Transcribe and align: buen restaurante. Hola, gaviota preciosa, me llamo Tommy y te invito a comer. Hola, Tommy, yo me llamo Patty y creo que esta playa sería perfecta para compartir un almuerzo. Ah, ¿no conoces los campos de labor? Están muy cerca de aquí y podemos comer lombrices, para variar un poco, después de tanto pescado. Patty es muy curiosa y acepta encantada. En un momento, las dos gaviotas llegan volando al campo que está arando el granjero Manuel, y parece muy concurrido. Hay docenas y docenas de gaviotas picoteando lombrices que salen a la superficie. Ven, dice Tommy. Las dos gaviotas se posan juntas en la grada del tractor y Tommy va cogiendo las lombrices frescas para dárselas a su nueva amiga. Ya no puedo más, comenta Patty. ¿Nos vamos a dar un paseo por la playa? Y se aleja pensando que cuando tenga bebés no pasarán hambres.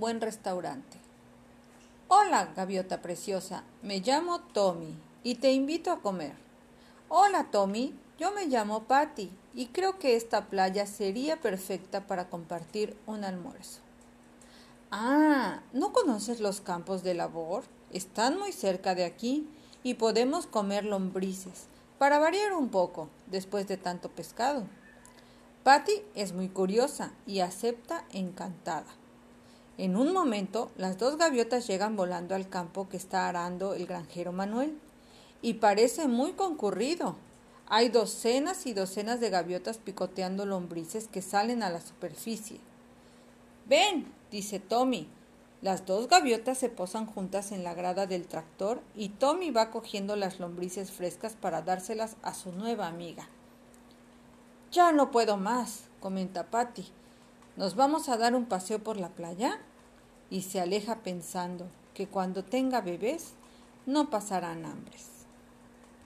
buen 0.00 0.22
restaurante. 0.22 0.96
Hola, 2.08 2.52
gaviota 2.56 3.02
preciosa, 3.02 3.64
me 3.82 4.00
llamo 4.00 4.40
Tommy 4.40 4.96
y 5.22 5.34
te 5.34 5.52
invito 5.52 5.92
a 5.92 6.00
comer. 6.00 6.32
Hola, 7.10 7.50
Tommy, 7.50 7.94
yo 8.18 8.32
me 8.32 8.46
llamo 8.46 8.84
Patty 8.84 9.30
y 9.54 9.66
creo 9.66 9.98
que 9.98 10.16
esta 10.16 10.46
playa 10.46 10.86
sería 10.86 11.38
perfecta 11.42 12.06
para 12.06 12.30
compartir 12.30 12.96
un 13.06 13.24
almuerzo. 13.24 13.80
Ah, 14.90 15.60
¿no 15.74 15.92
conoces 15.92 16.40
los 16.40 16.62
campos 16.62 17.02
de 17.02 17.12
labor? 17.12 17.64
Están 17.92 18.38
muy 18.38 18.52
cerca 18.52 18.94
de 18.94 19.04
aquí 19.04 19.46
y 19.82 19.94
podemos 19.94 20.46
comer 20.46 20.86
lombrices, 20.86 21.66
para 21.98 22.18
variar 22.18 22.54
un 22.54 22.70
poco, 22.70 23.10
después 23.26 23.68
de 23.68 23.76
tanto 23.76 24.08
pescado. 24.08 24.64
Patty 25.62 26.02
es 26.14 26.32
muy 26.32 26.48
curiosa 26.48 27.12
y 27.26 27.40
acepta 27.40 28.06
encantada. 28.12 28.99
En 29.80 29.96
un 29.96 30.12
momento, 30.12 30.70
las 30.76 30.98
dos 30.98 31.16
gaviotas 31.16 31.66
llegan 31.66 31.96
volando 31.96 32.34
al 32.34 32.50
campo 32.50 32.90
que 32.90 32.98
está 32.98 33.30
arando 33.30 33.72
el 33.72 33.86
granjero 33.86 34.30
Manuel, 34.30 34.78
y 35.40 35.54
parece 35.54 36.06
muy 36.06 36.32
concurrido. 36.32 37.16
Hay 37.66 37.88
docenas 37.88 38.66
y 38.66 38.74
docenas 38.74 39.20
de 39.20 39.30
gaviotas 39.30 39.78
picoteando 39.78 40.44
lombrices 40.44 41.08
que 41.08 41.22
salen 41.22 41.62
a 41.62 41.70
la 41.70 41.80
superficie. 41.80 42.60
Ven, 43.70 44.12
dice 44.30 44.60
Tommy. 44.60 45.08
Las 45.62 45.86
dos 45.86 46.08
gaviotas 46.08 46.58
se 46.58 46.68
posan 46.68 47.06
juntas 47.06 47.50
en 47.50 47.64
la 47.64 47.72
grada 47.72 48.04
del 48.04 48.26
tractor 48.26 48.82
y 48.94 49.08
Tommy 49.08 49.50
va 49.50 49.70
cogiendo 49.70 50.14
las 50.14 50.40
lombrices 50.40 50.90
frescas 50.90 51.36
para 51.36 51.62
dárselas 51.62 52.16
a 52.20 52.34
su 52.34 52.52
nueva 52.52 52.86
amiga. 52.86 53.30
Ya 54.72 54.92
no 54.92 55.10
puedo 55.10 55.38
más, 55.38 55.84
comenta 56.00 56.50
Patty. 56.50 56.86
¿Nos 57.56 57.76
vamos 57.76 58.10
a 58.10 58.18
dar 58.18 58.34
un 58.34 58.44
paseo 58.44 58.78
por 58.78 58.98
la 58.98 59.08
playa? 59.08 59.58
Y 60.30 60.42
se 60.42 60.60
aleja 60.60 60.96
pensando 61.02 61.66
que 61.92 62.06
cuando 62.06 62.44
tenga 62.44 62.80
bebés 62.80 63.32
no 63.86 64.10
pasarán 64.10 64.64
hambres. 64.64 65.19